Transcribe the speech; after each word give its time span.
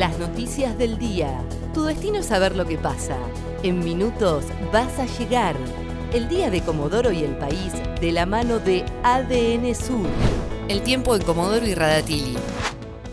Las 0.00 0.18
noticias 0.18 0.78
del 0.78 0.96
día. 0.96 1.44
Tu 1.74 1.84
destino 1.84 2.20
es 2.20 2.24
saber 2.24 2.56
lo 2.56 2.64
que 2.64 2.78
pasa. 2.78 3.18
En 3.62 3.80
minutos 3.80 4.44
vas 4.72 4.98
a 4.98 5.04
llegar. 5.04 5.54
El 6.14 6.26
día 6.26 6.48
de 6.48 6.62
Comodoro 6.62 7.12
y 7.12 7.22
el 7.22 7.36
país 7.36 7.74
de 8.00 8.10
la 8.10 8.24
mano 8.24 8.60
de 8.60 8.82
ADN 9.02 9.74
Sur. 9.74 10.06
El 10.68 10.80
tiempo 10.80 11.14
en 11.14 11.20
Comodoro 11.20 11.66
y 11.66 11.74
Radatili. 11.74 12.38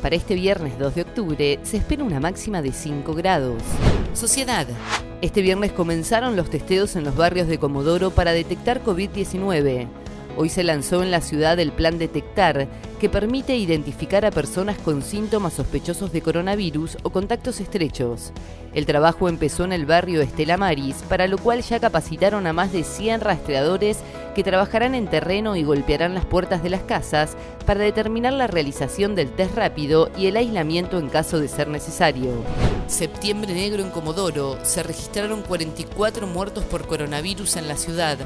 Para 0.02 0.16
este 0.16 0.36
viernes 0.36 0.80
2 0.80 0.96
de 0.96 1.02
octubre 1.02 1.60
se 1.64 1.76
espera 1.76 2.06
una 2.06 2.22
máxima 2.22 2.62
de 2.62 2.72
5 2.72 3.14
grados. 3.16 3.62
Sociedad. 4.14 4.66
Este 5.22 5.42
viernes 5.42 5.74
comenzaron 5.74 6.38
los 6.38 6.50
testeos 6.50 6.96
en 6.96 7.04
los 7.04 7.18
barrios 7.18 7.50
de 7.50 7.58
Comodoro 7.58 8.12
para 8.12 8.32
detectar 8.32 8.82
COVID-19. 8.82 9.90
Hoy 10.38 10.48
se 10.48 10.64
lanzó 10.64 11.04
en 11.04 11.12
la 11.12 11.20
ciudad 11.20 11.60
el 11.60 11.74
plan 11.74 11.98
Detectar, 11.98 12.70
que 13.00 13.10
permite 13.10 13.56
identificar 13.56 14.26
a 14.26 14.32
personas 14.32 14.78
con 14.78 15.02
síntomas 15.02 15.54
sospechosos 15.54 16.12
de 16.12 16.22
coronavirus 16.22 16.98
o 17.04 17.12
contactos 17.12 17.60
estrechos. 17.60 18.32
El 18.74 18.86
trabajo 18.86 19.30
empezó 19.30 19.64
en 19.64 19.74
el 19.74 19.86
barrio 19.86 20.22
Estela 20.22 20.58
Maris, 20.58 20.98
para 21.08 21.28
lo 21.28 21.38
cual 21.38 21.62
ya 21.62 21.80
capacitaron 21.80 22.48
a 22.48 22.54
más 22.54 22.72
de 22.72 22.84
100 22.84 23.22
rastreadores 23.22 24.00
que 24.36 24.44
trabajarán 24.44 24.94
en 24.94 25.08
terreno 25.08 25.56
y 25.56 25.64
golpearán 25.64 26.14
las 26.14 26.26
puertas 26.26 26.62
de 26.62 26.70
las 26.70 26.82
casas 26.82 27.36
para 27.66 27.80
determinar 27.80 28.34
la 28.34 28.46
realización 28.48 29.16
del 29.16 29.32
test 29.32 29.56
rápido 29.56 30.12
y 30.18 30.28
el 30.28 30.38
aislamiento 30.38 31.00
en 31.00 31.10
caso 31.10 31.40
de 31.40 31.48
ser 31.48 31.68
necesario. 31.68 32.32
Septiembre 32.88 33.54
negro 33.54 33.84
en 33.84 33.90
Comodoro. 33.90 34.58
Se 34.64 34.82
registraron 34.82 35.42
44 35.42 36.26
muertos 36.28 36.64
por 36.64 36.88
coronavirus 36.88 37.58
en 37.58 37.68
la 37.68 37.76
ciudad. 37.76 38.18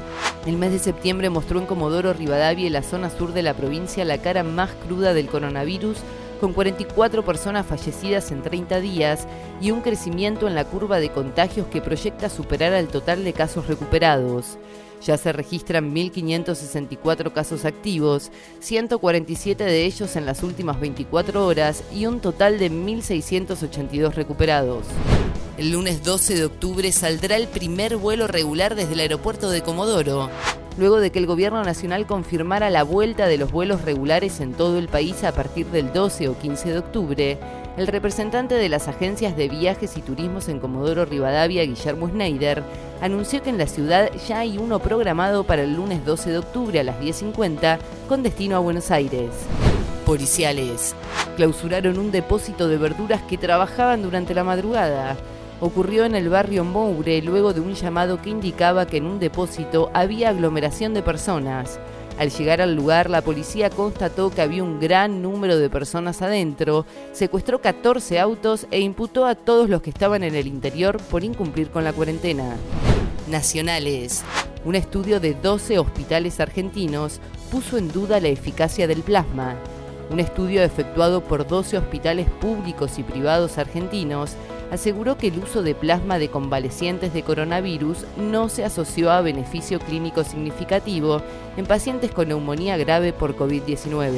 El 0.46 0.56
mes 0.56 0.70
de 0.70 0.78
septiembre 0.78 1.30
mostró 1.30 1.58
en 1.58 1.66
Comodoro, 1.66 2.12
Rivadavia 2.12 2.66
y 2.66 2.70
la 2.70 2.82
zona 2.82 3.10
sur 3.10 3.32
de 3.32 3.42
la 3.42 3.54
provincia 3.54 4.04
la 4.04 4.18
cara 4.18 4.44
más 4.44 4.61
cruda 4.70 5.14
del 5.14 5.26
coronavirus 5.26 5.98
con 6.42 6.52
44 6.52 7.24
personas 7.24 7.64
fallecidas 7.64 8.32
en 8.32 8.42
30 8.42 8.80
días 8.80 9.28
y 9.60 9.70
un 9.70 9.80
crecimiento 9.80 10.48
en 10.48 10.56
la 10.56 10.64
curva 10.64 10.98
de 10.98 11.10
contagios 11.10 11.68
que 11.68 11.80
proyecta 11.80 12.28
superar 12.28 12.72
al 12.72 12.88
total 12.88 13.22
de 13.22 13.32
casos 13.32 13.68
recuperados. 13.68 14.58
Ya 15.06 15.16
se 15.18 15.32
registran 15.32 15.94
1.564 15.94 17.32
casos 17.32 17.64
activos, 17.64 18.32
147 18.58 19.62
de 19.62 19.84
ellos 19.84 20.16
en 20.16 20.26
las 20.26 20.42
últimas 20.42 20.80
24 20.80 21.46
horas 21.46 21.84
y 21.94 22.06
un 22.06 22.20
total 22.20 22.58
de 22.58 22.72
1.682 22.72 24.14
recuperados. 24.14 24.84
El 25.58 25.70
lunes 25.70 26.02
12 26.02 26.34
de 26.34 26.44
octubre 26.44 26.90
saldrá 26.90 27.36
el 27.36 27.46
primer 27.46 27.96
vuelo 27.96 28.26
regular 28.26 28.74
desde 28.74 28.94
el 28.94 29.00
aeropuerto 29.00 29.50
de 29.50 29.62
Comodoro 29.62 30.28
luego 30.78 31.00
de 31.00 31.10
que 31.10 31.18
el 31.18 31.26
gobierno 31.26 31.62
nacional 31.62 32.06
confirmara 32.06 32.70
la 32.70 32.82
vuelta 32.82 33.26
de 33.26 33.38
los 33.38 33.52
vuelos 33.52 33.82
regulares 33.82 34.40
en 34.40 34.52
todo 34.52 34.78
el 34.78 34.88
país 34.88 35.24
a 35.24 35.32
partir 35.32 35.66
del 35.66 35.92
12 35.92 36.28
o 36.28 36.38
15 36.38 36.70
de 36.70 36.78
octubre, 36.78 37.38
el 37.76 37.86
representante 37.86 38.54
de 38.54 38.68
las 38.68 38.88
agencias 38.88 39.36
de 39.36 39.48
viajes 39.48 39.96
y 39.96 40.02
turismos 40.02 40.48
en 40.48 40.60
Comodoro 40.60 41.04
Rivadavia, 41.04 41.64
Guillermo 41.64 42.08
Schneider, 42.08 42.62
anunció 43.00 43.42
que 43.42 43.50
en 43.50 43.58
la 43.58 43.66
ciudad 43.66 44.10
ya 44.28 44.40
hay 44.40 44.58
uno 44.58 44.78
programado 44.78 45.44
para 45.44 45.62
el 45.62 45.74
lunes 45.74 46.04
12 46.04 46.30
de 46.30 46.38
octubre 46.38 46.80
a 46.80 46.84
las 46.84 47.00
10.50 47.00 47.78
con 48.08 48.22
destino 48.22 48.56
a 48.56 48.60
Buenos 48.60 48.90
Aires. 48.90 49.30
Policiales 50.04 50.94
clausuraron 51.36 51.98
un 51.98 52.10
depósito 52.10 52.68
de 52.68 52.76
verduras 52.76 53.22
que 53.22 53.38
trabajaban 53.38 54.02
durante 54.02 54.34
la 54.34 54.44
madrugada 54.44 55.16
ocurrió 55.62 56.04
en 56.04 56.16
el 56.16 56.28
barrio 56.28 56.64
Moure 56.64 57.22
luego 57.22 57.52
de 57.52 57.60
un 57.60 57.74
llamado 57.74 58.20
que 58.20 58.30
indicaba 58.30 58.84
que 58.86 58.96
en 58.96 59.06
un 59.06 59.20
depósito 59.20 59.90
había 59.94 60.30
aglomeración 60.30 60.92
de 60.92 61.02
personas. 61.02 61.78
Al 62.18 62.30
llegar 62.30 62.60
al 62.60 62.74
lugar, 62.74 63.08
la 63.08 63.22
policía 63.22 63.70
constató 63.70 64.30
que 64.30 64.42
había 64.42 64.64
un 64.64 64.80
gran 64.80 65.22
número 65.22 65.56
de 65.56 65.70
personas 65.70 66.20
adentro, 66.20 66.84
secuestró 67.12 67.60
14 67.60 68.18
autos 68.18 68.66
e 68.72 68.80
imputó 68.80 69.24
a 69.24 69.36
todos 69.36 69.70
los 69.70 69.82
que 69.82 69.90
estaban 69.90 70.24
en 70.24 70.34
el 70.34 70.48
interior 70.48 71.00
por 71.10 71.22
incumplir 71.22 71.70
con 71.70 71.84
la 71.84 71.92
cuarentena. 71.92 72.56
Nacionales. 73.30 74.24
Un 74.64 74.74
estudio 74.74 75.20
de 75.20 75.34
12 75.34 75.78
hospitales 75.78 76.40
argentinos 76.40 77.20
puso 77.52 77.78
en 77.78 77.90
duda 77.92 78.20
la 78.20 78.28
eficacia 78.28 78.88
del 78.88 79.02
plasma. 79.02 79.54
Un 80.10 80.18
estudio 80.18 80.62
efectuado 80.62 81.22
por 81.22 81.46
12 81.46 81.78
hospitales 81.78 82.28
públicos 82.28 82.98
y 82.98 83.04
privados 83.04 83.58
argentinos 83.58 84.36
aseguró 84.72 85.16
que 85.18 85.28
el 85.28 85.38
uso 85.38 85.62
de 85.62 85.74
plasma 85.74 86.18
de 86.18 86.30
convalecientes 86.30 87.12
de 87.12 87.22
coronavirus 87.22 88.06
no 88.16 88.48
se 88.48 88.64
asoció 88.64 89.10
a 89.10 89.20
beneficio 89.20 89.78
clínico 89.78 90.24
significativo 90.24 91.20
en 91.58 91.66
pacientes 91.66 92.10
con 92.10 92.28
neumonía 92.28 92.78
grave 92.78 93.12
por 93.12 93.36
COVID-19. 93.36 94.12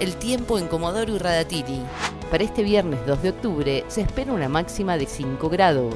El 0.00 0.16
tiempo 0.16 0.58
en 0.58 0.68
Comodoro 0.68 1.14
y 1.14 1.18
Radatili. 1.18 1.82
Para 2.30 2.44
este 2.44 2.62
viernes 2.62 3.00
2 3.06 3.22
de 3.22 3.28
octubre 3.28 3.84
se 3.88 4.00
espera 4.00 4.32
una 4.32 4.48
máxima 4.48 4.96
de 4.96 5.04
5 5.04 5.50
grados. 5.50 5.94